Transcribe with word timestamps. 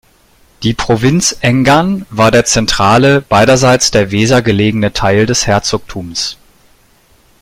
Die 0.63 0.73
Provinz 0.73 1.37
Engern 1.41 2.07
war 2.09 2.31
der 2.31 2.43
zentrale, 2.43 3.21
beiderseits 3.21 3.91
der 3.91 4.09
Weser 4.09 4.41
gelegene 4.41 4.93
Teil 4.93 5.27
des 5.27 5.45
Herzogtums. 5.45 6.39